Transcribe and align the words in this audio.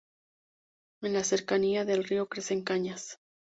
En 1.03 1.13
la 1.13 1.23
cercanía 1.23 1.85
del 1.85 2.03
río 2.03 2.27
crecen 2.27 2.63
cañas. 2.63 3.19